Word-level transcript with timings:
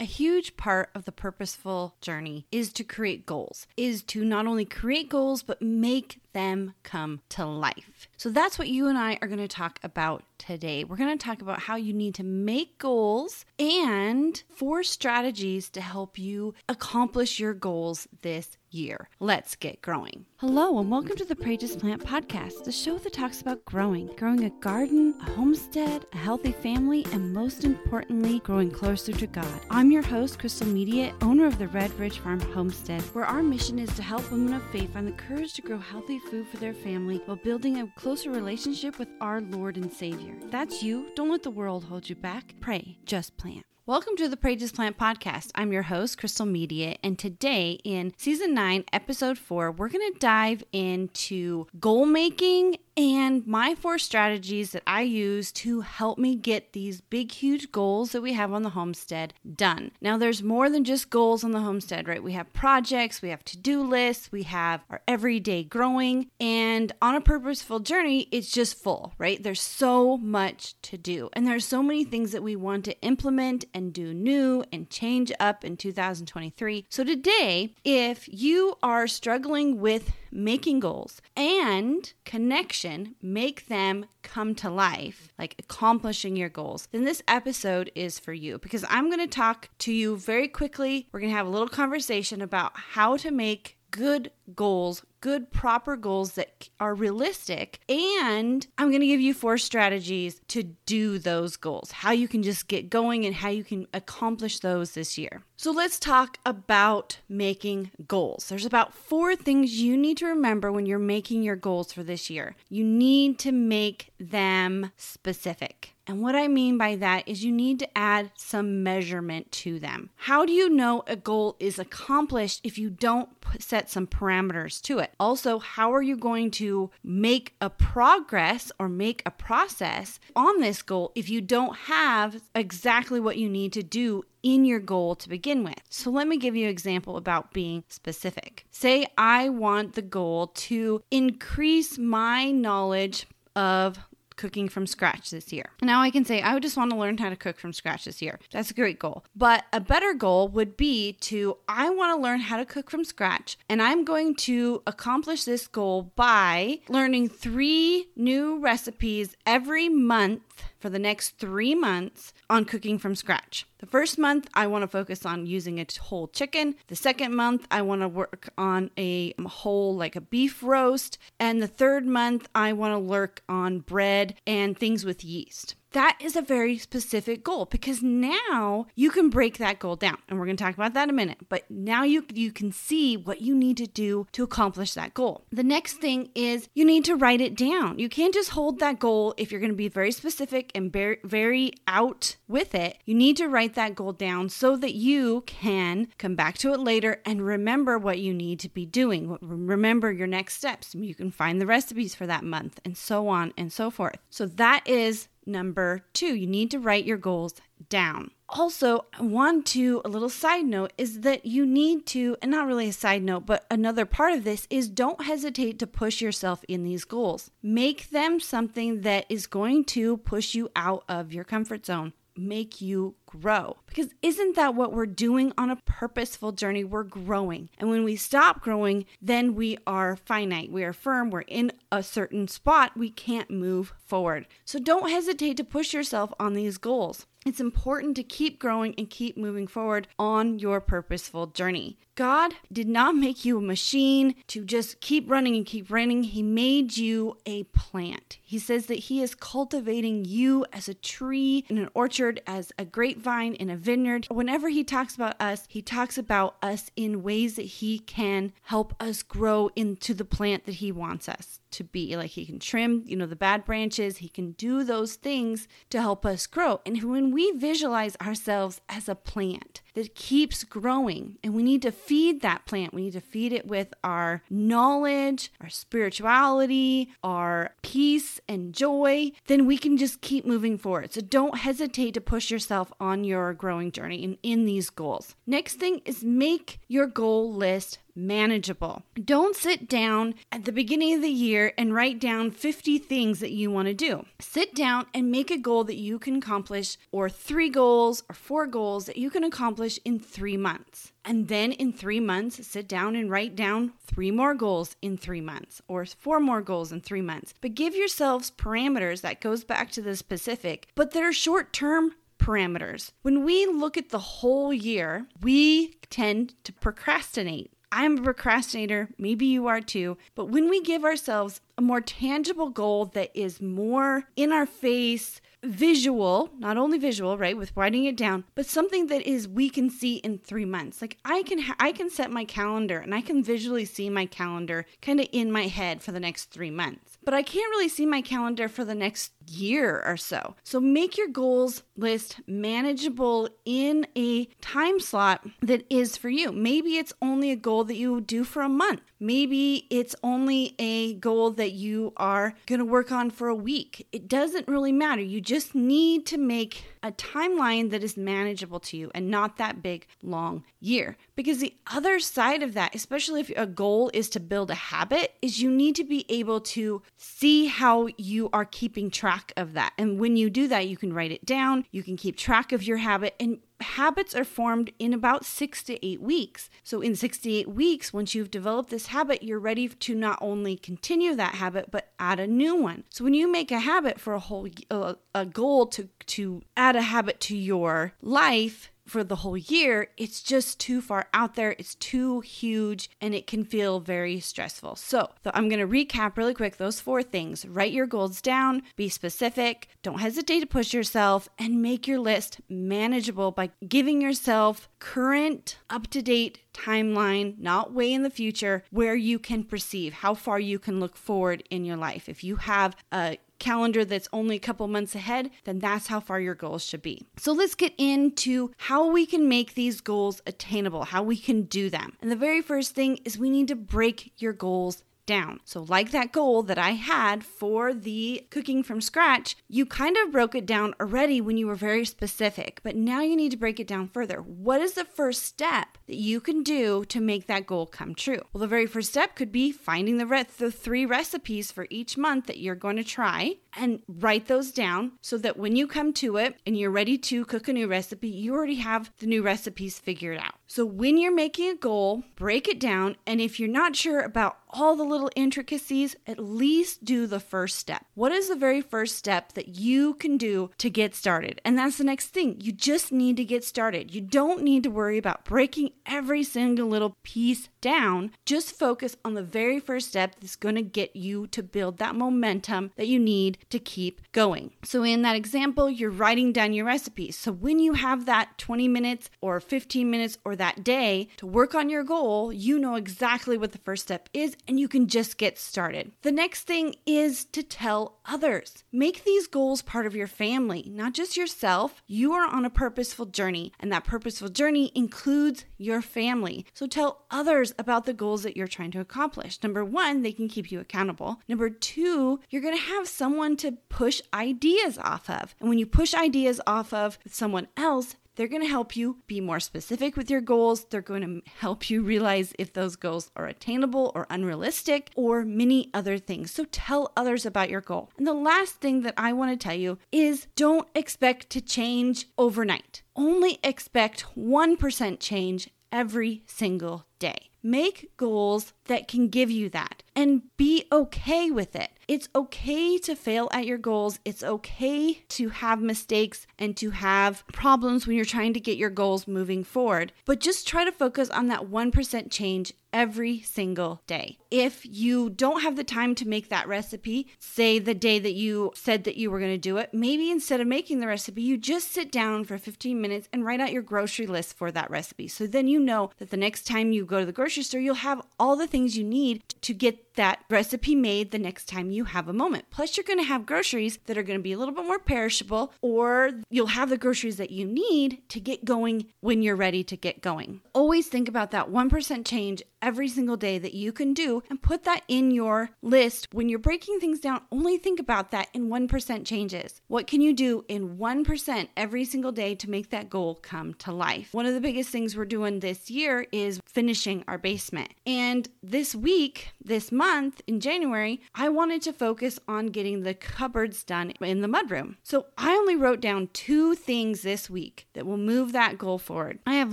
A 0.00 0.04
huge 0.04 0.56
part 0.56 0.88
of 0.94 1.04
the 1.04 1.12
purposeful 1.12 1.94
journey 2.00 2.46
is 2.50 2.72
to 2.72 2.84
create 2.84 3.26
goals, 3.26 3.66
is 3.76 4.02
to 4.04 4.24
not 4.24 4.46
only 4.46 4.64
create 4.64 5.10
goals, 5.10 5.42
but 5.42 5.60
make 5.60 6.20
them 6.32 6.72
come 6.82 7.20
to 7.28 7.44
life. 7.44 8.08
So 8.16 8.30
that's 8.30 8.58
what 8.58 8.68
you 8.68 8.86
and 8.86 8.96
I 8.96 9.18
are 9.20 9.28
going 9.28 9.40
to 9.40 9.48
talk 9.48 9.78
about 9.82 10.24
today. 10.38 10.84
We're 10.84 10.96
going 10.96 11.18
to 11.18 11.22
talk 11.22 11.42
about 11.42 11.60
how 11.60 11.76
you 11.76 11.92
need 11.92 12.14
to 12.14 12.22
make 12.22 12.78
goals 12.78 13.44
and 13.58 14.42
four 14.48 14.82
strategies 14.84 15.68
to 15.68 15.82
help 15.82 16.18
you 16.18 16.54
accomplish 16.66 17.38
your 17.38 17.52
goals 17.52 18.08
this 18.22 18.56
year. 18.70 19.08
Let's 19.18 19.56
get 19.56 19.82
growing. 19.82 20.26
Hello, 20.38 20.78
and 20.78 20.90
welcome 20.90 21.16
to 21.16 21.24
the 21.24 21.36
Pray 21.36 21.56
Just 21.56 21.78
Plant 21.78 22.04
podcast, 22.04 22.64
the 22.64 22.72
show 22.72 22.98
that 22.98 23.12
talks 23.12 23.40
about 23.40 23.64
growing, 23.64 24.06
growing 24.16 24.44
a 24.44 24.50
garden, 24.60 25.14
a 25.20 25.30
homestead, 25.30 26.06
a 26.12 26.16
healthy 26.16 26.52
family, 26.52 27.06
and 27.12 27.32
most 27.32 27.64
importantly, 27.64 28.40
growing 28.40 28.70
closer 28.70 29.12
to 29.12 29.26
God. 29.26 29.60
I'm 29.70 29.90
your 29.90 30.02
host, 30.02 30.38
Crystal 30.38 30.66
Media, 30.66 31.14
owner 31.22 31.46
of 31.46 31.58
the 31.58 31.68
Red 31.68 31.92
Ridge 31.98 32.18
Farm 32.18 32.40
Homestead, 32.40 33.02
where 33.12 33.26
our 33.26 33.42
mission 33.42 33.78
is 33.78 33.94
to 33.96 34.02
help 34.02 34.30
women 34.30 34.54
of 34.54 34.62
faith 34.70 34.92
find 34.92 35.06
the 35.06 35.12
courage 35.12 35.54
to 35.54 35.62
grow 35.62 35.78
healthy 35.78 36.18
food 36.18 36.46
for 36.48 36.56
their 36.56 36.74
family 36.74 37.20
while 37.26 37.36
building 37.36 37.78
a 37.78 37.86
closer 37.96 38.30
relationship 38.30 38.98
with 38.98 39.08
our 39.20 39.40
Lord 39.40 39.76
and 39.76 39.92
Savior. 39.92 40.34
That's 40.50 40.82
you. 40.82 41.10
Don't 41.14 41.30
let 41.30 41.42
the 41.42 41.50
world 41.50 41.84
hold 41.84 42.08
you 42.08 42.16
back. 42.16 42.54
Pray, 42.60 42.98
just 43.04 43.36
plant. 43.36 43.66
Welcome 43.90 44.14
to 44.18 44.28
the 44.28 44.54
Just 44.54 44.76
Plant 44.76 44.98
podcast. 44.98 45.50
I'm 45.56 45.72
your 45.72 45.82
host, 45.82 46.16
Crystal 46.16 46.46
Media, 46.46 46.94
and 47.02 47.18
today 47.18 47.80
in 47.82 48.14
season 48.16 48.54
9, 48.54 48.84
episode 48.92 49.36
4, 49.36 49.72
we're 49.72 49.88
going 49.88 50.12
to 50.12 50.18
dive 50.20 50.62
into 50.72 51.66
goal 51.80 52.06
making 52.06 52.76
and 53.00 53.46
my 53.46 53.74
four 53.74 53.98
strategies 53.98 54.72
that 54.72 54.82
I 54.86 55.00
use 55.00 55.52
to 55.52 55.80
help 55.80 56.18
me 56.18 56.36
get 56.36 56.74
these 56.74 57.00
big, 57.00 57.32
huge 57.32 57.72
goals 57.72 58.12
that 58.12 58.20
we 58.20 58.34
have 58.34 58.52
on 58.52 58.62
the 58.62 58.70
homestead 58.70 59.32
done. 59.56 59.92
Now, 60.02 60.18
there's 60.18 60.42
more 60.42 60.68
than 60.68 60.84
just 60.84 61.08
goals 61.08 61.42
on 61.42 61.52
the 61.52 61.60
homestead, 61.60 62.06
right? 62.06 62.22
We 62.22 62.32
have 62.32 62.52
projects, 62.52 63.22
we 63.22 63.30
have 63.30 63.42
to 63.44 63.56
do 63.56 63.82
lists, 63.82 64.30
we 64.30 64.42
have 64.42 64.82
our 64.90 65.00
everyday 65.08 65.64
growing, 65.64 66.28
and 66.38 66.92
on 67.00 67.14
a 67.14 67.22
purposeful 67.22 67.80
journey, 67.80 68.28
it's 68.30 68.50
just 68.50 68.76
full, 68.76 69.14
right? 69.16 69.42
There's 69.42 69.62
so 69.62 70.18
much 70.18 70.78
to 70.82 70.98
do, 70.98 71.30
and 71.32 71.46
there's 71.46 71.64
so 71.64 71.82
many 71.82 72.04
things 72.04 72.32
that 72.32 72.42
we 72.42 72.54
want 72.54 72.84
to 72.84 73.00
implement 73.00 73.64
and 73.72 73.94
do 73.94 74.12
new 74.12 74.62
and 74.70 74.90
change 74.90 75.32
up 75.40 75.64
in 75.64 75.78
2023. 75.78 76.84
So, 76.90 77.02
today, 77.02 77.74
if 77.82 78.28
you 78.30 78.76
are 78.82 79.06
struggling 79.06 79.80
with 79.80 80.12
making 80.30 80.80
goals 80.80 81.20
and 81.36 82.12
connection 82.24 83.14
make 83.20 83.66
them 83.66 84.06
come 84.22 84.54
to 84.54 84.70
life, 84.70 85.32
like 85.38 85.56
accomplishing 85.58 86.36
your 86.36 86.48
goals, 86.48 86.88
then 86.92 87.04
this 87.04 87.22
episode 87.26 87.90
is 87.94 88.18
for 88.18 88.32
you 88.32 88.58
because 88.58 88.84
I'm 88.88 89.08
going 89.08 89.20
to 89.20 89.26
talk 89.26 89.68
to 89.80 89.92
you 89.92 90.16
very 90.16 90.48
quickly. 90.48 91.08
We're 91.12 91.20
going 91.20 91.32
to 91.32 91.36
have 91.36 91.46
a 91.46 91.50
little 91.50 91.68
conversation 91.68 92.40
about 92.42 92.72
how 92.74 93.16
to 93.18 93.30
make 93.30 93.76
good 93.90 94.30
goals, 94.54 95.02
good, 95.20 95.50
proper 95.50 95.96
goals 95.96 96.32
that 96.32 96.68
are 96.78 96.94
realistic. 96.94 97.80
And 97.88 98.66
I'm 98.78 98.88
going 98.90 99.00
to 99.00 99.06
give 99.06 99.20
you 99.20 99.34
four 99.34 99.58
strategies 99.58 100.40
to 100.48 100.62
do 100.86 101.18
those 101.18 101.56
goals, 101.56 101.92
how 101.92 102.12
you 102.12 102.28
can 102.28 102.42
just 102.42 102.68
get 102.68 102.90
going 102.90 103.26
and 103.26 103.34
how 103.34 103.48
you 103.48 103.64
can 103.64 103.86
accomplish 103.92 104.60
those 104.60 104.92
this 104.92 105.18
year. 105.18 105.42
So 105.56 105.70
let's 105.70 105.98
talk 105.98 106.38
about 106.46 107.18
making 107.28 107.90
goals. 108.08 108.48
There's 108.48 108.66
about 108.66 108.94
four 108.94 109.36
things 109.36 109.80
you 109.80 109.96
need 109.96 110.16
to 110.18 110.26
remember 110.26 110.72
when 110.72 110.86
you're 110.86 110.98
making 110.98 111.42
your 111.42 111.56
goals 111.56 111.92
for 111.92 112.02
this 112.02 112.30
year. 112.30 112.56
You 112.68 112.84
need 112.84 113.38
to 113.40 113.52
make 113.52 114.10
them 114.18 114.92
specific. 114.96 115.94
And 116.10 116.22
what 116.22 116.34
I 116.34 116.48
mean 116.48 116.76
by 116.76 116.96
that 116.96 117.28
is 117.28 117.44
you 117.44 117.52
need 117.52 117.78
to 117.78 117.96
add 117.96 118.32
some 118.34 118.82
measurement 118.82 119.52
to 119.52 119.78
them. 119.78 120.10
How 120.16 120.44
do 120.44 120.50
you 120.50 120.68
know 120.68 121.04
a 121.06 121.14
goal 121.14 121.54
is 121.60 121.78
accomplished 121.78 122.62
if 122.64 122.78
you 122.78 122.90
don't 122.90 123.28
set 123.60 123.88
some 123.88 124.08
parameters 124.08 124.82
to 124.82 124.98
it? 124.98 125.12
Also, 125.20 125.60
how 125.60 125.94
are 125.94 126.02
you 126.02 126.16
going 126.16 126.50
to 126.50 126.90
make 127.04 127.54
a 127.60 127.70
progress 127.70 128.72
or 128.80 128.88
make 128.88 129.22
a 129.24 129.30
process 129.30 130.18
on 130.34 130.60
this 130.60 130.82
goal 130.82 131.12
if 131.14 131.30
you 131.30 131.40
don't 131.40 131.76
have 131.76 132.42
exactly 132.56 133.20
what 133.20 133.38
you 133.38 133.48
need 133.48 133.72
to 133.74 133.84
do 133.84 134.24
in 134.42 134.64
your 134.64 134.80
goal 134.80 135.14
to 135.14 135.28
begin 135.28 135.62
with. 135.62 135.78
So 135.90 136.10
let 136.10 136.26
me 136.26 136.38
give 136.38 136.56
you 136.56 136.64
an 136.64 136.70
example 136.70 137.18
about 137.18 137.52
being 137.52 137.84
specific. 137.88 138.66
Say 138.72 139.06
I 139.16 139.48
want 139.48 139.94
the 139.94 140.02
goal 140.02 140.48
to 140.48 141.02
increase 141.12 141.98
my 141.98 142.50
knowledge 142.50 143.28
of 143.54 143.98
cooking 144.40 144.70
from 144.70 144.86
scratch 144.86 145.30
this 145.30 145.52
year. 145.52 145.68
Now 145.82 146.00
I 146.00 146.10
can 146.10 146.24
say, 146.24 146.40
I 146.40 146.54
would 146.54 146.62
just 146.62 146.78
want 146.78 146.90
to 146.90 146.96
learn 146.96 147.18
how 147.18 147.28
to 147.28 147.36
cook 147.36 147.58
from 147.58 147.74
scratch 147.74 148.06
this 148.06 148.22
year. 148.22 148.40
That's 148.50 148.70
a 148.70 148.74
great 148.74 148.98
goal. 148.98 149.22
But 149.36 149.66
a 149.70 149.80
better 149.80 150.14
goal 150.14 150.48
would 150.48 150.78
be 150.78 151.12
to, 151.20 151.58
I 151.68 151.90
want 151.90 152.16
to 152.16 152.22
learn 152.22 152.40
how 152.40 152.56
to 152.56 152.64
cook 152.64 152.90
from 152.90 153.04
scratch. 153.04 153.58
And 153.68 153.82
I'm 153.82 154.02
going 154.02 154.34
to 154.36 154.82
accomplish 154.86 155.44
this 155.44 155.66
goal 155.66 156.12
by 156.16 156.80
learning 156.88 157.28
three 157.28 158.08
new 158.16 158.58
recipes 158.58 159.36
every 159.44 159.90
month 159.90 160.40
for 160.78 160.90
the 160.90 160.98
next 160.98 161.38
three 161.38 161.74
months 161.74 162.32
on 162.48 162.64
cooking 162.64 162.98
from 162.98 163.14
scratch. 163.14 163.66
The 163.78 163.86
first 163.86 164.18
month, 164.18 164.48
I 164.54 164.66
want 164.66 164.82
to 164.82 164.88
focus 164.88 165.24
on 165.24 165.46
using 165.46 165.80
a 165.80 165.86
whole 166.00 166.28
chicken. 166.28 166.74
The 166.88 166.96
second 166.96 167.34
month, 167.34 167.66
I 167.70 167.82
want 167.82 168.02
to 168.02 168.08
work 168.08 168.50
on 168.58 168.90
a 168.98 169.32
um, 169.38 169.46
whole, 169.46 169.96
like 169.96 170.16
a 170.16 170.20
beef 170.20 170.62
roast. 170.62 171.18
And 171.38 171.62
the 171.62 171.66
third 171.66 172.06
month, 172.06 172.48
I 172.54 172.72
want 172.72 172.94
to 172.94 172.98
work 172.98 173.42
on 173.48 173.80
bread 173.80 174.34
and 174.46 174.78
things 174.78 175.04
with 175.04 175.24
yeast. 175.24 175.76
That 175.92 176.18
is 176.20 176.36
a 176.36 176.42
very 176.42 176.78
specific 176.78 177.42
goal 177.42 177.64
because 177.64 178.02
now 178.02 178.86
you 178.94 179.10
can 179.10 179.28
break 179.28 179.58
that 179.58 179.78
goal 179.78 179.96
down. 179.96 180.18
And 180.28 180.38
we're 180.38 180.44
going 180.44 180.56
to 180.56 180.62
talk 180.62 180.74
about 180.74 180.94
that 180.94 181.04
in 181.04 181.10
a 181.10 181.14
minute. 181.14 181.38
But 181.48 181.68
now 181.70 182.04
you, 182.04 182.24
you 182.32 182.52
can 182.52 182.70
see 182.70 183.16
what 183.16 183.40
you 183.40 183.54
need 183.54 183.76
to 183.78 183.86
do 183.86 184.26
to 184.32 184.44
accomplish 184.44 184.94
that 184.94 185.14
goal. 185.14 185.44
The 185.50 185.64
next 185.64 185.94
thing 185.94 186.30
is 186.34 186.68
you 186.74 186.84
need 186.84 187.04
to 187.06 187.16
write 187.16 187.40
it 187.40 187.56
down. 187.56 187.98
You 187.98 188.08
can't 188.08 188.34
just 188.34 188.50
hold 188.50 188.78
that 188.78 188.98
goal 189.00 189.34
if 189.36 189.50
you're 189.50 189.60
going 189.60 189.72
to 189.72 189.76
be 189.76 189.88
very 189.88 190.12
specific 190.12 190.70
and 190.74 190.92
very, 190.92 191.18
very 191.24 191.72
out 191.88 192.36
with 192.46 192.74
it. 192.74 192.98
You 193.04 193.14
need 193.14 193.36
to 193.38 193.48
write 193.48 193.74
that 193.74 193.94
goal 193.94 194.12
down 194.12 194.48
so 194.48 194.76
that 194.76 194.94
you 194.94 195.42
can 195.46 196.08
come 196.18 196.36
back 196.36 196.58
to 196.58 196.72
it 196.72 196.80
later 196.80 197.20
and 197.24 197.44
remember 197.44 197.98
what 197.98 198.20
you 198.20 198.32
need 198.32 198.60
to 198.60 198.68
be 198.68 198.86
doing. 198.86 199.36
Remember 199.40 200.12
your 200.12 200.26
next 200.26 200.54
steps. 200.54 200.94
You 200.94 201.14
can 201.14 201.30
find 201.30 201.60
the 201.60 201.66
recipes 201.66 202.14
for 202.14 202.26
that 202.26 202.44
month 202.44 202.78
and 202.84 202.96
so 202.96 203.28
on 203.28 203.52
and 203.56 203.72
so 203.72 203.90
forth. 203.90 204.18
So 204.30 204.46
that 204.46 204.86
is 204.86 205.28
number 205.46 206.04
two. 206.12 206.34
You 206.34 206.46
need 206.46 206.70
to 206.70 206.78
write 206.78 207.04
your 207.04 207.16
goals 207.16 207.54
down. 207.88 208.30
Also, 208.48 209.04
one 209.18 209.62
to 209.62 210.02
a 210.04 210.08
little 210.08 210.28
side 210.28 210.64
note 210.64 210.92
is 210.98 211.20
that 211.20 211.46
you 211.46 211.64
need 211.64 212.04
to, 212.06 212.36
and 212.42 212.50
not 212.50 212.66
really 212.66 212.88
a 212.88 212.92
side 212.92 213.22
note, 213.22 213.46
but 213.46 213.64
another 213.70 214.04
part 214.04 214.32
of 214.32 214.44
this 214.44 214.66
is 214.70 214.88
don't 214.88 215.24
hesitate 215.24 215.78
to 215.78 215.86
push 215.86 216.20
yourself 216.20 216.64
in 216.66 216.82
these 216.82 217.04
goals. 217.04 217.50
Make 217.62 218.10
them 218.10 218.40
something 218.40 219.02
that 219.02 219.24
is 219.28 219.46
going 219.46 219.84
to 219.86 220.16
push 220.18 220.54
you 220.54 220.68
out 220.74 221.04
of 221.08 221.32
your 221.32 221.44
comfort 221.44 221.86
zone 221.86 222.12
make 222.40 222.80
you 222.80 223.14
grow. 223.26 223.76
Because 223.86 224.08
isn't 224.22 224.56
that 224.56 224.74
what 224.74 224.92
we're 224.92 225.06
doing 225.06 225.52
on 225.58 225.70
a 225.70 225.76
purposeful 225.84 226.52
journey? 226.52 226.84
We're 226.84 227.04
growing. 227.04 227.68
And 227.78 227.90
when 227.90 228.02
we 228.04 228.16
stop 228.16 228.60
growing, 228.62 229.04
then 229.20 229.54
we 229.54 229.76
are 229.86 230.16
finite. 230.16 230.72
We 230.72 230.84
are 230.84 230.92
firm. 230.92 231.30
We're 231.30 231.42
in 231.42 231.72
a 231.92 232.02
certain 232.02 232.48
spot. 232.48 232.96
We 232.96 233.10
can't 233.10 233.50
move 233.50 233.92
forward. 234.06 234.46
So 234.64 234.78
don't 234.78 235.10
hesitate 235.10 235.56
to 235.58 235.64
push 235.64 235.92
yourself 235.92 236.32
on 236.40 236.54
these 236.54 236.78
goals. 236.78 237.26
It's 237.46 237.60
important 237.60 238.16
to 238.16 238.22
keep 238.22 238.58
growing 238.58 238.94
and 238.98 239.08
keep 239.08 239.38
moving 239.38 239.66
forward 239.66 240.08
on 240.18 240.58
your 240.58 240.78
purposeful 240.78 241.46
journey. 241.46 241.96
God 242.14 242.52
did 242.70 242.86
not 242.86 243.16
make 243.16 243.46
you 243.46 243.56
a 243.56 243.62
machine 243.62 244.34
to 244.48 244.62
just 244.62 245.00
keep 245.00 245.30
running 245.30 245.56
and 245.56 245.64
keep 245.64 245.90
running. 245.90 246.22
He 246.24 246.42
made 246.42 246.98
you 246.98 247.38
a 247.46 247.62
plant. 247.64 248.36
He 248.42 248.58
says 248.58 248.86
that 248.86 248.98
He 248.98 249.22
is 249.22 249.34
cultivating 249.34 250.26
you 250.26 250.66
as 250.70 250.86
a 250.86 250.92
tree 250.92 251.64
in 251.70 251.78
an 251.78 251.88
orchard, 251.94 252.42
as 252.46 252.72
a 252.78 252.84
grapevine 252.84 253.54
in 253.54 253.70
a 253.70 253.76
vineyard. 253.76 254.26
Whenever 254.30 254.68
He 254.68 254.84
talks 254.84 255.14
about 255.14 255.40
us, 255.40 255.64
He 255.66 255.80
talks 255.80 256.18
about 256.18 256.56
us 256.62 256.90
in 256.94 257.22
ways 257.22 257.56
that 257.56 257.62
He 257.62 258.00
can 258.00 258.52
help 258.64 258.94
us 259.00 259.22
grow 259.22 259.70
into 259.74 260.12
the 260.12 260.26
plant 260.26 260.66
that 260.66 260.74
He 260.74 260.92
wants 260.92 261.26
us 261.26 261.59
to 261.72 261.84
be. 261.84 262.16
Like 262.16 262.30
He 262.30 262.46
can 262.46 262.58
trim, 262.58 263.04
you 263.06 263.16
know, 263.16 263.26
the 263.26 263.36
bad 263.36 263.64
branches. 263.64 264.18
He 264.18 264.28
can 264.28 264.52
do 264.52 264.84
those 264.84 265.14
things 265.14 265.68
to 265.90 266.00
help 266.00 266.24
us 266.24 266.46
grow. 266.46 266.80
And 266.84 267.02
when 267.02 267.30
we 267.30 267.52
visualize 267.52 268.16
ourselves 268.20 268.80
as 268.88 269.08
a 269.08 269.14
plant 269.14 269.80
that 269.94 270.14
keeps 270.14 270.64
growing, 270.64 271.38
and 271.42 271.54
we 271.54 271.62
need 271.62 271.82
to 271.82 271.92
feed 271.92 272.40
that 272.42 272.66
plant. 272.66 272.94
We 272.94 273.02
need 273.02 273.12
to 273.12 273.20
feed 273.20 273.52
it 273.52 273.66
with 273.66 273.92
our 274.04 274.42
knowledge, 274.50 275.52
our 275.60 275.68
spirituality, 275.68 277.10
our 277.22 277.74
peace 277.82 278.40
and 278.48 278.72
joy. 278.72 279.32
Then 279.46 279.66
we 279.66 279.78
can 279.78 279.96
just 279.96 280.20
keep 280.20 280.46
moving 280.46 280.78
forward. 280.78 281.12
So 281.12 281.20
don't 281.20 281.58
hesitate 281.58 282.14
to 282.14 282.20
push 282.20 282.50
yourself 282.50 282.92
on 283.00 283.24
your 283.24 283.52
growing 283.54 283.92
journey 283.92 284.24
and 284.24 284.38
in 284.42 284.64
these 284.64 284.90
goals. 284.90 285.34
Next 285.46 285.76
thing 285.76 286.02
is 286.04 286.24
make 286.24 286.80
your 286.88 287.06
goal 287.06 287.52
list 287.52 287.98
manageable. 288.26 289.02
Don't 289.24 289.56
sit 289.56 289.88
down 289.88 290.34
at 290.52 290.64
the 290.64 290.72
beginning 290.72 291.14
of 291.14 291.22
the 291.22 291.28
year 291.28 291.72
and 291.76 291.94
write 291.94 292.20
down 292.20 292.50
50 292.50 292.98
things 292.98 293.40
that 293.40 293.52
you 293.52 293.70
want 293.70 293.88
to 293.88 293.94
do. 293.94 294.26
Sit 294.38 294.74
down 294.74 295.06
and 295.14 295.30
make 295.30 295.50
a 295.50 295.58
goal 295.58 295.84
that 295.84 295.96
you 295.96 296.18
can 296.18 296.36
accomplish, 296.36 296.96
or 297.12 297.28
three 297.28 297.68
goals 297.68 298.22
or 298.28 298.34
four 298.34 298.66
goals 298.66 299.06
that 299.06 299.16
you 299.16 299.30
can 299.30 299.44
accomplish 299.44 299.98
in 300.04 300.18
three 300.18 300.56
months. 300.56 301.12
And 301.24 301.48
then 301.48 301.72
in 301.72 301.92
three 301.92 302.20
months, 302.20 302.66
sit 302.66 302.88
down 302.88 303.14
and 303.14 303.30
write 303.30 303.54
down 303.54 303.92
three 304.06 304.30
more 304.30 304.54
goals 304.54 304.96
in 305.02 305.16
three 305.16 305.40
months 305.40 305.82
or 305.86 306.04
four 306.06 306.40
more 306.40 306.62
goals 306.62 306.92
in 306.92 307.00
three 307.00 307.20
months. 307.22 307.54
But 307.60 307.74
give 307.74 307.94
yourselves 307.94 308.50
parameters 308.50 309.20
that 309.20 309.40
goes 309.40 309.64
back 309.64 309.90
to 309.92 310.02
the 310.02 310.16
specific, 310.16 310.88
but 310.94 311.12
that 311.12 311.22
are 311.22 311.32
short 311.32 311.72
term 311.72 312.14
parameters. 312.40 313.12
When 313.22 313.44
we 313.44 313.66
look 313.66 313.96
at 313.96 314.08
the 314.08 314.18
whole 314.18 314.72
year, 314.72 315.26
we 315.42 315.94
tend 316.08 316.54
to 316.64 316.72
procrastinate. 316.72 317.70
I'm 317.92 318.18
a 318.18 318.22
procrastinator, 318.22 319.08
maybe 319.18 319.46
you 319.46 319.66
are 319.66 319.80
too, 319.80 320.16
but 320.34 320.46
when 320.46 320.70
we 320.70 320.80
give 320.80 321.04
ourselves 321.04 321.60
a 321.76 321.82
more 321.82 322.00
tangible 322.00 322.70
goal 322.70 323.06
that 323.06 323.30
is 323.34 323.60
more 323.60 324.24
in 324.36 324.52
our 324.52 324.66
face, 324.66 325.40
visual, 325.62 326.50
not 326.58 326.76
only 326.76 326.98
visual, 326.98 327.36
right, 327.38 327.56
with 327.56 327.72
writing 327.76 328.04
it 328.04 328.16
down, 328.16 328.44
but 328.54 328.66
something 328.66 329.06
that 329.08 329.22
is 329.22 329.48
we 329.48 329.68
can 329.68 329.90
see 329.90 330.16
in 330.16 330.38
3 330.38 330.64
months. 330.64 331.00
Like 331.00 331.18
I 331.24 331.42
can 331.42 331.60
ha- 331.60 331.76
I 331.78 331.92
can 331.92 332.10
set 332.10 332.30
my 332.30 332.44
calendar 332.44 332.98
and 332.98 333.14
I 333.14 333.20
can 333.20 333.42
visually 333.42 333.84
see 333.84 334.10
my 334.10 334.26
calendar 334.26 334.86
kind 335.02 335.20
of 335.20 335.28
in 335.32 335.52
my 335.52 335.66
head 335.66 336.02
for 336.02 336.12
the 336.12 336.20
next 336.20 336.50
3 336.50 336.70
months. 336.70 337.18
But 337.24 337.34
I 337.34 337.42
can't 337.42 337.70
really 337.70 337.88
see 337.88 338.06
my 338.06 338.22
calendar 338.22 338.68
for 338.68 338.84
the 338.84 338.94
next 338.94 339.32
year 339.46 340.02
or 340.06 340.16
so. 340.16 340.54
So 340.62 340.80
make 340.80 341.18
your 341.18 341.28
goals 341.28 341.82
list 341.96 342.40
manageable 342.46 343.48
in 343.64 344.06
a 344.16 344.46
time 344.60 345.00
slot 345.00 345.46
that 345.60 345.84
is 345.90 346.16
for 346.16 346.30
you. 346.30 346.52
Maybe 346.52 346.96
it's 346.96 347.12
only 347.20 347.50
a 347.50 347.56
goal 347.56 347.84
that 347.84 347.96
you 347.96 348.20
do 348.20 348.44
for 348.44 348.62
a 348.62 348.68
month. 348.68 349.02
Maybe 349.18 349.86
it's 349.90 350.16
only 350.22 350.74
a 350.78 351.14
goal 351.14 351.50
that 351.52 351.72
you 351.72 352.14
are 352.16 352.54
going 352.66 352.78
to 352.78 352.86
work 352.86 353.12
on 353.12 353.28
for 353.30 353.48
a 353.48 353.54
week. 353.54 354.06
It 354.12 354.28
doesn't 354.28 354.66
really 354.66 354.92
matter. 354.92 355.20
You 355.20 355.42
just 355.50 355.74
need 355.74 356.26
to 356.26 356.38
make 356.38 356.84
a 357.02 357.10
timeline 357.10 357.90
that 357.90 358.04
is 358.04 358.16
manageable 358.16 358.78
to 358.78 358.96
you 358.96 359.10
and 359.16 359.28
not 359.28 359.56
that 359.56 359.82
big, 359.82 360.06
long 360.22 360.62
year. 360.78 361.16
Because 361.34 361.58
the 361.58 361.74
other 361.92 362.20
side 362.20 362.62
of 362.62 362.74
that, 362.74 362.94
especially 362.94 363.40
if 363.40 363.50
a 363.56 363.66
goal 363.66 364.12
is 364.14 364.30
to 364.30 364.38
build 364.38 364.70
a 364.70 364.76
habit, 364.76 365.34
is 365.42 365.60
you 365.60 365.68
need 365.68 365.96
to 365.96 366.04
be 366.04 366.24
able 366.28 366.60
to 366.60 367.02
see 367.16 367.66
how 367.66 368.06
you 368.16 368.48
are 368.52 368.64
keeping 368.64 369.10
track 369.10 369.52
of 369.56 369.72
that. 369.72 369.92
And 369.98 370.20
when 370.20 370.36
you 370.36 370.50
do 370.50 370.68
that, 370.68 370.86
you 370.86 370.96
can 370.96 371.12
write 371.12 371.32
it 371.32 371.44
down, 371.44 371.84
you 371.90 372.04
can 372.04 372.16
keep 372.16 372.36
track 372.36 372.70
of 372.70 372.84
your 372.84 372.98
habit, 372.98 373.34
and 373.40 373.58
habits 373.80 374.34
are 374.34 374.44
formed 374.44 374.92
in 374.98 375.12
about 375.12 375.44
six 375.44 375.82
to 375.84 376.04
eight 376.06 376.20
weeks. 376.20 376.70
So, 376.82 377.00
in 377.00 377.16
six 377.16 377.38
to 377.38 377.52
eight 377.52 377.68
weeks, 377.68 378.12
once 378.12 378.34
you've 378.34 378.50
developed 378.50 378.90
this 378.90 379.06
habit, 379.06 379.42
you're 379.42 379.58
ready 379.58 379.88
to 379.88 380.14
not 380.14 380.38
only 380.40 380.76
continue 380.76 381.34
that 381.34 381.54
habit, 381.54 381.90
but 381.90 382.12
add 382.18 382.40
a 382.40 382.46
new 382.46 382.74
one. 382.74 383.04
So, 383.10 383.24
when 383.24 383.34
you 383.34 383.50
make 383.50 383.70
a 383.70 383.80
habit 383.80 384.20
for 384.20 384.34
a 384.34 384.38
whole, 384.38 384.68
uh, 384.90 385.14
a 385.34 385.46
goal 385.46 385.86
to, 385.88 386.08
to 386.26 386.62
add 386.76 386.96
a 386.96 387.02
habit 387.02 387.40
to 387.40 387.56
your 387.56 388.14
life, 388.22 388.90
for 389.10 389.24
the 389.24 389.36
whole 389.36 389.56
year, 389.56 390.08
it's 390.16 390.40
just 390.40 390.78
too 390.78 391.00
far 391.00 391.28
out 391.34 391.56
there. 391.56 391.74
It's 391.78 391.96
too 391.96 392.40
huge 392.40 393.10
and 393.20 393.34
it 393.34 393.48
can 393.48 393.64
feel 393.64 393.98
very 393.98 394.38
stressful. 394.38 394.94
So, 394.96 395.28
so 395.42 395.50
I'm 395.52 395.68
going 395.68 395.80
to 395.80 395.86
recap 395.86 396.36
really 396.36 396.54
quick 396.54 396.76
those 396.76 397.00
four 397.00 397.22
things. 397.22 397.66
Write 397.66 397.92
your 397.92 398.06
goals 398.06 398.40
down, 398.40 398.82
be 398.94 399.08
specific, 399.08 399.88
don't 400.04 400.20
hesitate 400.20 400.60
to 400.60 400.66
push 400.66 400.94
yourself, 400.94 401.48
and 401.58 401.82
make 401.82 402.06
your 402.06 402.20
list 402.20 402.60
manageable 402.68 403.50
by 403.50 403.70
giving 403.88 404.22
yourself 404.22 404.88
current, 405.00 405.76
up 405.90 406.06
to 406.08 406.22
date 406.22 406.60
timeline, 406.72 407.58
not 407.58 407.92
way 407.92 408.12
in 408.12 408.22
the 408.22 408.30
future, 408.30 408.84
where 408.90 409.16
you 409.16 409.40
can 409.40 409.64
perceive 409.64 410.12
how 410.12 410.34
far 410.34 410.60
you 410.60 410.78
can 410.78 411.00
look 411.00 411.16
forward 411.16 411.64
in 411.68 411.84
your 411.84 411.96
life. 411.96 412.28
If 412.28 412.44
you 412.44 412.56
have 412.56 412.96
a 413.12 413.38
calendar 413.60 414.04
that's 414.04 414.28
only 414.32 414.56
a 414.56 414.60
couple 414.60 414.88
months 414.88 415.14
ahead, 415.14 415.50
then 415.64 415.78
that's 415.78 416.08
how 416.08 416.18
far 416.18 416.40
your 416.40 416.56
goals 416.56 416.84
should 416.84 417.02
be. 417.02 417.24
So 417.36 417.52
let's 417.52 417.76
get 417.76 417.94
into 417.96 418.72
how 418.76 419.08
we 419.08 419.26
can 419.26 419.48
make 419.48 419.74
these 419.74 420.00
goals 420.00 420.42
attainable, 420.46 421.04
how 421.04 421.22
we 421.22 421.36
can 421.36 421.62
do 421.62 421.88
them. 421.88 422.16
And 422.20 422.30
the 422.30 422.36
very 422.36 422.62
first 422.62 422.94
thing 422.94 423.20
is 423.24 423.38
we 423.38 423.50
need 423.50 423.68
to 423.68 423.76
break 423.76 424.32
your 424.38 424.52
goals 424.52 425.04
down. 425.26 425.60
So, 425.64 425.82
like 425.82 426.10
that 426.10 426.32
goal 426.32 426.62
that 426.64 426.78
I 426.78 426.90
had 426.90 427.44
for 427.44 427.94
the 427.94 428.46
cooking 428.50 428.82
from 428.82 429.00
scratch, 429.00 429.56
you 429.68 429.86
kind 429.86 430.16
of 430.16 430.32
broke 430.32 430.54
it 430.54 430.66
down 430.66 430.94
already 431.00 431.40
when 431.40 431.56
you 431.56 431.66
were 431.66 431.74
very 431.74 432.04
specific, 432.04 432.80
but 432.82 432.96
now 432.96 433.20
you 433.20 433.36
need 433.36 433.50
to 433.52 433.56
break 433.56 433.80
it 433.80 433.86
down 433.86 434.08
further. 434.08 434.38
What 434.38 434.80
is 434.80 434.94
the 434.94 435.04
first 435.04 435.42
step 435.42 435.98
that 436.06 436.16
you 436.16 436.40
can 436.40 436.62
do 436.62 437.04
to 437.06 437.20
make 437.20 437.46
that 437.46 437.66
goal 437.66 437.86
come 437.86 438.14
true? 438.14 438.42
Well, 438.52 438.60
the 438.60 438.66
very 438.66 438.86
first 438.86 439.10
step 439.10 439.34
could 439.34 439.52
be 439.52 439.72
finding 439.72 440.18
the, 440.18 440.26
re- 440.26 440.46
the 440.58 440.70
three 440.70 441.06
recipes 441.06 441.72
for 441.72 441.86
each 441.90 442.16
month 442.16 442.46
that 442.46 442.58
you're 442.58 442.74
going 442.74 442.96
to 442.96 443.04
try 443.04 443.56
and 443.76 444.02
write 444.08 444.46
those 444.46 444.72
down 444.72 445.12
so 445.20 445.38
that 445.38 445.56
when 445.56 445.76
you 445.76 445.86
come 445.86 446.12
to 446.14 446.36
it 446.36 446.56
and 446.66 446.76
you're 446.76 446.90
ready 446.90 447.16
to 447.18 447.44
cook 447.44 447.68
a 447.68 447.72
new 447.72 447.86
recipe, 447.86 448.28
you 448.28 448.54
already 448.54 448.76
have 448.76 449.10
the 449.18 449.26
new 449.26 449.42
recipes 449.42 449.98
figured 449.98 450.38
out. 450.38 450.59
So 450.72 450.86
when 450.86 451.18
you're 451.18 451.34
making 451.34 451.68
a 451.68 451.74
goal, 451.74 452.22
break 452.36 452.68
it 452.68 452.78
down. 452.78 453.16
And 453.26 453.40
if 453.40 453.58
you're 453.58 453.68
not 453.68 453.96
sure 453.96 454.20
about 454.20 454.58
all 454.72 454.94
the 454.94 455.02
little 455.02 455.30
intricacies, 455.34 456.14
at 456.28 456.38
least 456.38 457.04
do 457.04 457.26
the 457.26 457.40
first 457.40 457.76
step. 457.76 458.06
What 458.14 458.30
is 458.30 458.48
the 458.48 458.54
very 458.54 458.80
first 458.80 459.16
step 459.16 459.54
that 459.54 459.76
you 459.76 460.14
can 460.14 460.36
do 460.36 460.70
to 460.78 460.88
get 460.88 461.16
started? 461.16 461.60
And 461.64 461.76
that's 461.76 461.98
the 461.98 462.04
next 462.04 462.28
thing. 462.28 462.56
You 462.60 462.70
just 462.70 463.10
need 463.10 463.36
to 463.38 463.44
get 463.44 463.64
started. 463.64 464.14
You 464.14 464.20
don't 464.20 464.62
need 464.62 464.84
to 464.84 464.90
worry 464.90 465.18
about 465.18 465.44
breaking 465.44 465.90
every 466.06 466.44
single 466.44 466.86
little 466.86 467.16
piece 467.24 467.68
down. 467.80 468.30
Just 468.46 468.78
focus 468.78 469.16
on 469.24 469.34
the 469.34 469.42
very 469.42 469.80
first 469.80 470.08
step 470.08 470.36
that's 470.40 470.54
going 470.54 470.76
to 470.76 470.82
get 470.82 471.16
you 471.16 471.48
to 471.48 471.64
build 471.64 471.98
that 471.98 472.14
momentum 472.14 472.92
that 472.96 473.08
you 473.08 473.18
need 473.18 473.58
to 473.70 473.80
keep 473.80 474.20
going. 474.32 474.70
So, 474.84 475.02
in 475.02 475.22
that 475.22 475.36
example, 475.36 475.90
you're 475.90 476.10
writing 476.10 476.52
down 476.52 476.72
your 476.72 476.86
recipes. 476.86 477.36
So, 477.36 477.52
when 477.52 477.78
you 477.78 477.94
have 477.94 478.26
that 478.26 478.56
20 478.58 478.86
minutes 478.86 479.30
or 479.40 479.58
15 479.58 480.10
minutes 480.10 480.38
or 480.44 480.56
that 480.60 480.84
day 480.84 481.28
to 481.38 481.46
work 481.46 481.74
on 481.74 481.90
your 481.90 482.04
goal, 482.04 482.52
you 482.52 482.78
know 482.78 482.94
exactly 482.94 483.58
what 483.58 483.72
the 483.72 483.78
first 483.78 484.04
step 484.04 484.28
is 484.32 484.56
and 484.68 484.78
you 484.78 484.88
can 484.88 485.08
just 485.08 485.38
get 485.38 485.58
started. 485.58 486.12
The 486.22 486.30
next 486.30 486.64
thing 486.64 486.94
is 487.06 487.44
to 487.46 487.62
tell 487.62 488.20
others. 488.26 488.84
Make 488.92 489.24
these 489.24 489.46
goals 489.46 489.82
part 489.82 490.06
of 490.06 490.14
your 490.14 490.26
family, 490.26 490.84
not 490.88 491.14
just 491.14 491.36
yourself. 491.36 492.02
You 492.06 492.32
are 492.34 492.46
on 492.46 492.64
a 492.64 492.70
purposeful 492.70 493.26
journey, 493.26 493.72
and 493.80 493.92
that 493.92 494.04
purposeful 494.04 494.48
journey 494.48 494.92
includes 494.94 495.64
your 495.78 496.02
family. 496.02 496.66
So, 496.74 496.86
tell 496.86 497.24
others 497.30 497.74
about 497.78 498.04
the 498.04 498.12
goals 498.12 498.42
that 498.42 498.56
you're 498.56 498.68
trying 498.68 498.90
to 498.92 499.00
accomplish. 499.00 499.58
Number 499.62 499.84
one, 499.84 500.22
they 500.22 500.32
can 500.32 500.48
keep 500.48 500.70
you 500.70 500.80
accountable. 500.80 501.40
Number 501.48 501.70
two, 501.70 502.40
you're 502.50 502.62
going 502.62 502.76
to 502.76 502.82
have 502.82 503.08
someone 503.08 503.56
to 503.58 503.72
push 503.88 504.20
ideas 504.32 504.98
off 504.98 505.28
of. 505.28 505.54
And 505.60 505.68
when 505.68 505.78
you 505.78 505.86
push 505.86 506.14
ideas 506.14 506.60
off 506.66 506.92
of 506.92 507.18
someone 507.26 507.68
else, 507.76 508.16
they're 508.36 508.48
going 508.48 508.62
to 508.62 508.68
help 508.68 508.96
you 508.96 509.18
be 509.26 509.40
more 509.40 509.60
specific 509.60 510.16
with 510.16 510.30
your 510.30 510.40
goals. 510.40 510.84
They're 510.84 511.00
going 511.00 511.22
to 511.22 511.50
help 511.58 511.90
you 511.90 512.02
realize 512.02 512.52
if 512.58 512.72
those 512.72 512.96
goals 512.96 513.30
are 513.36 513.46
attainable 513.46 514.12
or 514.14 514.26
unrealistic 514.30 515.10
or 515.14 515.44
many 515.44 515.90
other 515.92 516.18
things. 516.18 516.50
So 516.50 516.64
tell 516.70 517.12
others 517.16 517.44
about 517.44 517.70
your 517.70 517.80
goal. 517.80 518.10
And 518.16 518.26
the 518.26 518.32
last 518.32 518.76
thing 518.76 519.02
that 519.02 519.14
I 519.16 519.32
want 519.32 519.52
to 519.52 519.62
tell 519.62 519.76
you 519.76 519.98
is 520.12 520.46
don't 520.56 520.88
expect 520.94 521.50
to 521.50 521.60
change 521.60 522.26
overnight. 522.38 523.02
Only 523.16 523.58
expect 523.62 524.26
1% 524.36 525.20
change 525.20 525.68
every 525.92 526.42
single 526.46 527.06
day. 527.18 527.50
Make 527.62 528.16
goals 528.16 528.72
that 528.90 529.06
can 529.06 529.28
give 529.28 529.52
you 529.52 529.68
that 529.68 530.02
and 530.16 530.42
be 530.56 530.84
okay 530.90 531.48
with 531.48 531.76
it. 531.76 531.90
It's 532.08 532.28
okay 532.34 532.98
to 532.98 533.14
fail 533.14 533.48
at 533.52 533.66
your 533.66 533.78
goals. 533.78 534.18
It's 534.24 534.42
okay 534.42 535.22
to 535.28 535.48
have 535.50 535.80
mistakes 535.80 536.44
and 536.58 536.76
to 536.78 536.90
have 536.90 537.46
problems 537.52 538.04
when 538.04 538.16
you're 538.16 538.24
trying 538.24 538.52
to 538.54 538.60
get 538.60 538.76
your 538.76 538.90
goals 538.90 539.28
moving 539.28 539.62
forward. 539.62 540.12
But 540.24 540.40
just 540.40 540.66
try 540.66 540.84
to 540.84 540.90
focus 540.90 541.30
on 541.30 541.46
that 541.48 541.70
1% 541.70 542.30
change 542.32 542.72
every 542.92 543.40
single 543.42 544.02
day. 544.08 544.36
If 544.50 544.84
you 544.84 545.30
don't 545.30 545.62
have 545.62 545.76
the 545.76 545.84
time 545.84 546.16
to 546.16 546.26
make 546.26 546.48
that 546.48 546.66
recipe, 546.66 547.28
say 547.38 547.78
the 547.78 547.94
day 547.94 548.18
that 548.18 548.32
you 548.32 548.72
said 548.74 549.04
that 549.04 549.16
you 549.16 549.30
were 549.30 549.38
going 549.38 549.52
to 549.52 549.58
do 549.58 549.76
it, 549.76 549.90
maybe 549.94 550.28
instead 550.28 550.60
of 550.60 550.66
making 550.66 550.98
the 550.98 551.06
recipe, 551.06 551.42
you 551.42 551.56
just 551.56 551.92
sit 551.92 552.10
down 552.10 552.44
for 552.44 552.58
15 552.58 553.00
minutes 553.00 553.28
and 553.32 553.44
write 553.44 553.60
out 553.60 553.72
your 553.72 553.82
grocery 553.82 554.26
list 554.26 554.56
for 554.56 554.72
that 554.72 554.90
recipe. 554.90 555.28
So 555.28 555.46
then 555.46 555.68
you 555.68 555.78
know 555.78 556.10
that 556.18 556.30
the 556.30 556.36
next 556.36 556.66
time 556.66 556.90
you 556.90 557.04
go 557.04 557.20
to 557.20 557.26
the 557.26 557.30
grocery 557.30 557.62
store, 557.62 557.80
you'll 557.80 557.94
have 557.94 558.22
all 558.40 558.56
the 558.56 558.66
things 558.66 558.79
you 558.86 559.04
need 559.04 559.42
to 559.62 559.72
get 559.74 560.09
that 560.20 560.44
recipe 560.50 560.94
made 560.94 561.30
the 561.30 561.38
next 561.38 561.66
time 561.66 561.90
you 561.90 562.04
have 562.04 562.28
a 562.28 562.32
moment. 562.34 562.66
Plus, 562.68 562.94
you're 562.94 563.04
going 563.04 563.18
to 563.18 563.24
have 563.24 563.46
groceries 563.46 563.98
that 564.04 564.18
are 564.18 564.22
going 564.22 564.38
to 564.38 564.42
be 564.42 564.52
a 564.52 564.58
little 564.58 564.74
bit 564.74 564.84
more 564.84 564.98
perishable, 564.98 565.72
or 565.80 566.32
you'll 566.50 566.66
have 566.66 566.90
the 566.90 566.98
groceries 566.98 567.38
that 567.38 567.48
you 567.48 567.64
need 567.64 568.20
to 568.28 568.38
get 568.38 568.62
going 568.62 569.06
when 569.20 569.42
you're 569.42 569.56
ready 569.56 569.82
to 569.82 569.96
get 569.96 570.20
going. 570.20 570.60
Always 570.74 571.06
think 571.06 571.26
about 571.26 571.52
that 571.52 571.70
1% 571.70 572.26
change 572.26 572.62
every 572.82 573.08
single 573.08 573.36
day 573.36 573.58
that 573.58 573.72
you 573.72 573.92
can 573.92 574.12
do 574.12 574.42
and 574.50 574.60
put 574.60 574.84
that 574.84 575.04
in 575.08 575.30
your 575.30 575.70
list. 575.80 576.28
When 576.32 576.50
you're 576.50 576.58
breaking 576.58 577.00
things 577.00 577.20
down, 577.20 577.40
only 577.50 577.78
think 577.78 577.98
about 577.98 578.30
that 578.30 578.48
in 578.52 578.68
1% 578.68 579.24
changes. 579.24 579.80
What 579.88 580.06
can 580.06 580.20
you 580.20 580.34
do 580.34 580.66
in 580.68 580.98
1% 580.98 581.68
every 581.76 582.04
single 582.04 582.32
day 582.32 582.54
to 582.56 582.70
make 582.70 582.90
that 582.90 583.08
goal 583.08 583.36
come 583.36 583.72
to 583.74 583.92
life? 583.92 584.32
One 584.32 584.46
of 584.46 584.54
the 584.54 584.60
biggest 584.60 584.90
things 584.90 585.16
we're 585.16 585.24
doing 585.24 585.60
this 585.60 585.90
year 585.90 586.26
is 586.30 586.60
finishing 586.66 587.24
our 587.26 587.38
basement. 587.38 587.90
And 588.06 588.48
this 588.62 588.94
week, 588.94 589.52
this 589.62 589.90
month 589.90 590.09
in 590.46 590.60
January, 590.60 591.20
I 591.34 591.48
wanted 591.48 591.82
to 591.82 591.92
focus 591.92 592.38
on 592.48 592.68
getting 592.68 593.02
the 593.02 593.14
cupboards 593.14 593.84
done 593.84 594.10
in 594.20 594.40
the 594.40 594.48
mudroom. 594.48 594.96
So 595.02 595.26
I 595.36 595.52
only 595.52 595.76
wrote 595.76 596.00
down 596.00 596.30
two 596.32 596.74
things 596.74 597.22
this 597.22 597.50
week 597.50 597.86
that 597.94 598.06
will 598.06 598.16
move 598.16 598.52
that 598.52 598.78
goal 598.78 598.98
forward. 598.98 599.38
I 599.46 599.54
have 599.54 599.72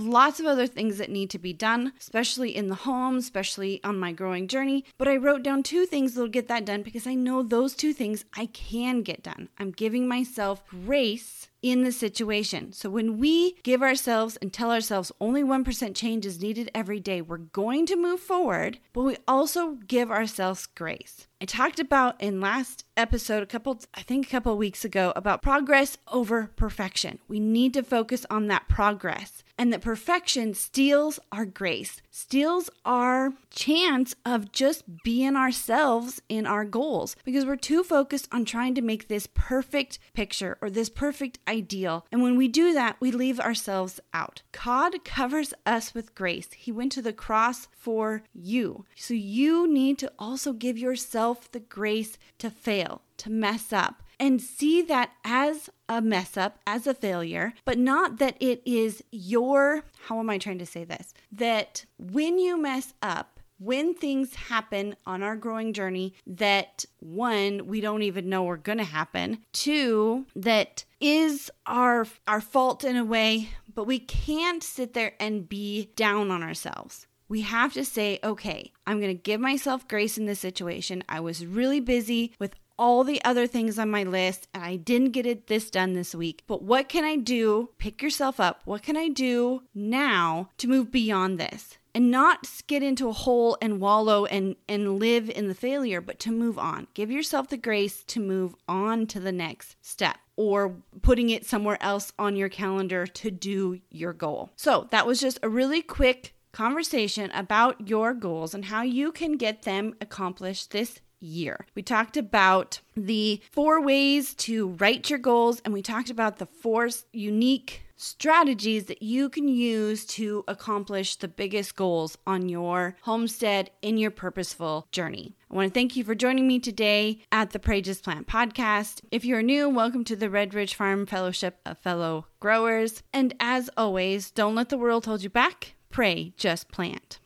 lots 0.00 0.40
of 0.40 0.46
other 0.46 0.66
things 0.66 0.98
that 0.98 1.10
need 1.10 1.30
to 1.30 1.38
be 1.38 1.52
done, 1.52 1.92
especially 1.98 2.54
in 2.54 2.68
the 2.68 2.74
home 2.74 2.88
home, 2.88 3.18
especially 3.18 3.80
on 3.84 3.98
my 3.98 4.12
growing 4.12 4.48
journey. 4.48 4.84
But 4.96 5.08
I 5.08 5.16
wrote 5.16 5.42
down 5.42 5.62
two 5.62 5.86
things 5.86 6.14
that'll 6.14 6.28
get 6.28 6.48
that 6.48 6.64
done 6.64 6.82
because 6.82 7.06
I 7.06 7.14
know 7.14 7.42
those 7.42 7.74
two 7.74 7.92
things 7.92 8.24
I 8.34 8.46
can 8.46 9.02
get 9.02 9.22
done. 9.22 9.48
I'm 9.58 9.70
giving 9.70 10.08
myself 10.08 10.64
grace 10.68 11.48
in 11.62 11.84
the 11.84 11.92
situation. 11.92 12.72
So 12.72 12.90
when 12.90 13.18
we 13.18 13.54
give 13.62 13.82
ourselves 13.82 14.36
and 14.42 14.52
tell 14.52 14.72
ourselves 14.72 15.12
only 15.20 15.44
1% 15.44 15.94
change 15.94 16.26
is 16.26 16.40
needed 16.40 16.70
every 16.74 17.00
day, 17.00 17.22
we're 17.22 17.38
going 17.38 17.86
to 17.86 17.96
move 17.96 18.20
forward, 18.20 18.80
but 18.92 19.02
we 19.02 19.16
also 19.28 19.78
give 19.86 20.10
ourselves 20.10 20.66
grace. 20.66 21.27
I 21.40 21.44
talked 21.44 21.78
about 21.78 22.20
in 22.20 22.40
last 22.40 22.84
episode 22.96 23.44
a 23.44 23.46
couple 23.46 23.78
I 23.94 24.02
think 24.02 24.26
a 24.26 24.30
couple 24.30 24.56
weeks 24.56 24.84
ago 24.84 25.12
about 25.14 25.40
progress 25.40 25.96
over 26.08 26.50
perfection. 26.56 27.20
We 27.28 27.38
need 27.38 27.74
to 27.74 27.84
focus 27.84 28.26
on 28.28 28.48
that 28.48 28.66
progress 28.68 29.44
and 29.56 29.72
that 29.72 29.80
perfection 29.80 30.54
steals 30.54 31.20
our 31.30 31.44
grace, 31.44 32.00
steals 32.10 32.70
our 32.84 33.34
chance 33.50 34.16
of 34.24 34.50
just 34.50 34.82
being 35.04 35.36
ourselves 35.36 36.20
in 36.28 36.44
our 36.44 36.64
goals 36.64 37.14
because 37.24 37.44
we're 37.44 37.56
too 37.56 37.84
focused 37.84 38.28
on 38.32 38.44
trying 38.44 38.74
to 38.74 38.82
make 38.82 39.06
this 39.06 39.28
perfect 39.32 40.00
picture 40.14 40.58
or 40.60 40.70
this 40.70 40.88
perfect 40.88 41.38
ideal. 41.46 42.04
And 42.10 42.22
when 42.22 42.36
we 42.36 42.48
do 42.48 42.72
that, 42.72 42.96
we 42.98 43.12
leave 43.12 43.38
ourselves 43.38 44.00
out. 44.12 44.42
God 44.64 45.04
covers 45.04 45.54
us 45.64 45.94
with 45.94 46.16
grace. 46.16 46.48
He 46.52 46.72
went 46.72 46.90
to 46.92 47.02
the 47.02 47.12
cross 47.12 47.68
for 47.70 48.22
you. 48.32 48.86
So 48.96 49.14
you 49.14 49.72
need 49.72 49.98
to 49.98 50.12
also 50.18 50.52
give 50.52 50.78
yourself 50.78 51.27
the 51.34 51.60
grace 51.60 52.18
to 52.38 52.50
fail, 52.50 53.02
to 53.18 53.30
mess 53.30 53.72
up 53.72 54.02
and 54.20 54.42
see 54.42 54.82
that 54.82 55.12
as 55.24 55.70
a 55.88 56.00
mess 56.00 56.36
up, 56.36 56.58
as 56.66 56.86
a 56.86 56.94
failure, 56.94 57.54
but 57.64 57.78
not 57.78 58.18
that 58.18 58.36
it 58.40 58.62
is 58.64 59.02
your, 59.10 59.84
how 60.06 60.18
am 60.18 60.30
I 60.30 60.38
trying 60.38 60.58
to 60.58 60.66
say 60.66 60.84
this? 60.84 61.14
That 61.30 61.84
when 61.98 62.38
you 62.38 62.60
mess 62.60 62.94
up, 63.02 63.38
when 63.60 63.92
things 63.92 64.34
happen 64.34 64.94
on 65.04 65.22
our 65.22 65.34
growing 65.34 65.72
journey 65.72 66.14
that 66.26 66.84
one 67.00 67.66
we 67.66 67.80
don't 67.80 68.02
even 68.02 68.28
know 68.28 68.48
are 68.48 68.56
going 68.56 68.78
to 68.78 68.84
happen 68.84 69.38
two 69.52 70.24
that 70.36 70.84
is 71.00 71.50
our 71.66 72.06
our 72.28 72.40
fault 72.40 72.84
in 72.84 72.96
a 72.96 73.04
way 73.04 73.48
but 73.74 73.82
we 73.82 73.98
can't 73.98 74.62
sit 74.62 74.94
there 74.94 75.14
and 75.18 75.48
be 75.48 75.90
down 75.96 76.30
on 76.30 76.40
ourselves 76.40 77.08
we 77.28 77.42
have 77.42 77.72
to 77.74 77.84
say, 77.84 78.18
okay, 78.24 78.72
I'm 78.86 79.00
going 79.00 79.14
to 79.14 79.22
give 79.22 79.40
myself 79.40 79.86
grace 79.86 80.16
in 80.16 80.26
this 80.26 80.40
situation. 80.40 81.04
I 81.08 81.20
was 81.20 81.44
really 81.44 81.80
busy 81.80 82.32
with 82.38 82.54
all 82.78 83.02
the 83.04 83.22
other 83.24 83.46
things 83.46 83.78
on 83.78 83.90
my 83.90 84.04
list 84.04 84.46
and 84.54 84.62
I 84.62 84.76
didn't 84.76 85.10
get 85.10 85.26
it 85.26 85.48
this 85.48 85.68
done 85.70 85.94
this 85.94 86.14
week. 86.14 86.44
But 86.46 86.62
what 86.62 86.88
can 86.88 87.04
I 87.04 87.16
do? 87.16 87.70
Pick 87.78 88.02
yourself 88.02 88.38
up. 88.38 88.62
What 88.64 88.82
can 88.82 88.96
I 88.96 89.08
do 89.08 89.62
now 89.74 90.50
to 90.58 90.68
move 90.68 90.90
beyond 90.90 91.38
this? 91.38 91.76
And 91.94 92.12
not 92.12 92.46
get 92.68 92.84
into 92.84 93.08
a 93.08 93.12
hole 93.12 93.58
and 93.60 93.80
wallow 93.80 94.24
and, 94.26 94.54
and 94.68 95.00
live 95.00 95.28
in 95.28 95.48
the 95.48 95.54
failure, 95.54 96.00
but 96.00 96.20
to 96.20 96.30
move 96.30 96.56
on. 96.56 96.86
Give 96.94 97.10
yourself 97.10 97.48
the 97.48 97.56
grace 97.56 98.04
to 98.04 98.20
move 98.20 98.54
on 98.68 99.06
to 99.08 99.18
the 99.18 99.32
next 99.32 99.74
step 99.80 100.16
or 100.36 100.76
putting 101.02 101.30
it 101.30 101.44
somewhere 101.44 101.78
else 101.80 102.12
on 102.16 102.36
your 102.36 102.48
calendar 102.48 103.04
to 103.04 103.32
do 103.32 103.80
your 103.90 104.12
goal. 104.12 104.50
So, 104.54 104.86
that 104.92 105.08
was 105.08 105.18
just 105.18 105.40
a 105.42 105.48
really 105.48 105.82
quick 105.82 106.34
conversation 106.52 107.30
about 107.32 107.88
your 107.88 108.14
goals 108.14 108.54
and 108.54 108.66
how 108.66 108.82
you 108.82 109.12
can 109.12 109.36
get 109.36 109.62
them 109.62 109.94
accomplished 110.00 110.70
this 110.70 111.00
year. 111.20 111.66
We 111.74 111.82
talked 111.82 112.16
about 112.16 112.80
the 112.96 113.42
four 113.50 113.80
ways 113.80 114.34
to 114.34 114.68
write 114.68 115.10
your 115.10 115.18
goals, 115.18 115.60
and 115.64 115.74
we 115.74 115.82
talked 115.82 116.10
about 116.10 116.38
the 116.38 116.46
four 116.46 116.88
unique 117.12 117.82
strategies 117.96 118.84
that 118.84 119.02
you 119.02 119.28
can 119.28 119.48
use 119.48 120.04
to 120.06 120.44
accomplish 120.46 121.16
the 121.16 121.26
biggest 121.26 121.74
goals 121.74 122.16
on 122.26 122.48
your 122.48 122.96
homestead 123.02 123.70
in 123.82 123.98
your 123.98 124.12
purposeful 124.12 124.86
journey. 124.92 125.36
I 125.50 125.56
want 125.56 125.68
to 125.68 125.74
thank 125.74 125.96
you 125.96 126.04
for 126.04 126.14
joining 126.14 126.46
me 126.46 126.60
today 126.60 127.22
at 127.32 127.50
the 127.50 127.58
Pray 127.58 127.82
Just 127.82 128.04
Plant 128.04 128.28
podcast. 128.28 129.00
If 129.10 129.24
you're 129.24 129.42
new, 129.42 129.68
welcome 129.68 130.04
to 130.04 130.14
the 130.14 130.30
Red 130.30 130.54
Ridge 130.54 130.74
Farm 130.76 131.06
Fellowship 131.06 131.58
of 131.66 131.78
Fellow 131.78 132.26
Growers. 132.38 133.02
And 133.12 133.34
as 133.40 133.68
always, 133.76 134.30
don't 134.30 134.54
let 134.54 134.68
the 134.68 134.78
world 134.78 135.06
hold 135.06 135.24
you 135.24 135.30
back. 135.30 135.74
Pray 135.90 136.32
Just 136.36 136.70
Plant. 136.70 137.20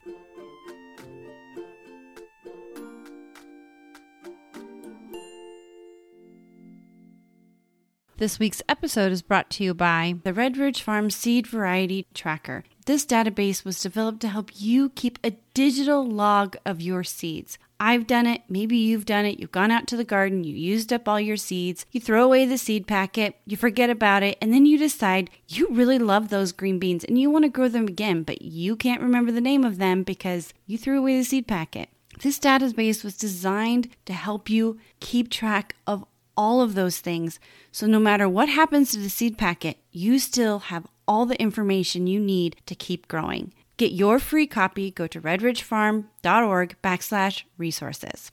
This 8.18 8.38
week's 8.38 8.62
episode 8.68 9.10
is 9.10 9.20
brought 9.20 9.50
to 9.50 9.64
you 9.64 9.74
by 9.74 10.14
the 10.22 10.32
Red 10.32 10.56
Ridge 10.56 10.80
Farm 10.80 11.10
Seed 11.10 11.44
Variety 11.44 12.06
Tracker. 12.14 12.62
This 12.86 13.04
database 13.04 13.64
was 13.64 13.80
developed 13.80 14.20
to 14.20 14.28
help 14.28 14.50
you 14.54 14.90
keep 14.90 15.18
a 15.24 15.36
digital 15.54 16.06
log 16.06 16.56
of 16.64 16.80
your 16.80 17.04
seeds. 17.04 17.58
I've 17.84 18.06
done 18.06 18.26
it, 18.26 18.42
maybe 18.48 18.76
you've 18.76 19.06
done 19.06 19.24
it. 19.24 19.40
You've 19.40 19.50
gone 19.50 19.72
out 19.72 19.88
to 19.88 19.96
the 19.96 20.04
garden, 20.04 20.44
you 20.44 20.54
used 20.54 20.92
up 20.92 21.08
all 21.08 21.20
your 21.20 21.36
seeds, 21.36 21.84
you 21.90 22.00
throw 22.00 22.22
away 22.22 22.46
the 22.46 22.56
seed 22.56 22.86
packet, 22.86 23.34
you 23.44 23.56
forget 23.56 23.90
about 23.90 24.22
it, 24.22 24.38
and 24.40 24.52
then 24.52 24.66
you 24.66 24.78
decide 24.78 25.30
you 25.48 25.66
really 25.68 25.98
love 25.98 26.28
those 26.28 26.52
green 26.52 26.78
beans 26.78 27.02
and 27.02 27.18
you 27.18 27.28
want 27.28 27.44
to 27.44 27.48
grow 27.48 27.66
them 27.66 27.88
again, 27.88 28.22
but 28.22 28.40
you 28.40 28.76
can't 28.76 29.02
remember 29.02 29.32
the 29.32 29.40
name 29.40 29.64
of 29.64 29.78
them 29.78 30.04
because 30.04 30.54
you 30.64 30.78
threw 30.78 31.00
away 31.00 31.18
the 31.18 31.24
seed 31.24 31.48
packet. 31.48 31.88
This 32.20 32.38
database 32.38 33.02
was 33.02 33.16
designed 33.16 33.88
to 34.04 34.12
help 34.12 34.48
you 34.48 34.78
keep 35.00 35.28
track 35.28 35.74
of 35.84 36.04
all 36.36 36.62
of 36.62 36.74
those 36.74 37.00
things. 37.00 37.40
So 37.72 37.86
no 37.86 37.98
matter 37.98 38.28
what 38.28 38.48
happens 38.48 38.92
to 38.92 38.98
the 38.98 39.10
seed 39.10 39.36
packet, 39.36 39.78
you 39.90 40.20
still 40.20 40.60
have 40.60 40.86
all 41.08 41.26
the 41.26 41.40
information 41.40 42.06
you 42.06 42.20
need 42.20 42.56
to 42.66 42.76
keep 42.76 43.08
growing. 43.08 43.52
Get 43.82 43.90
your 43.90 44.20
free 44.20 44.46
copy. 44.46 44.92
Go 44.92 45.08
to 45.08 45.20
redridgefarm.org 45.20 46.76
backslash 46.84 47.42
resources. 47.58 48.32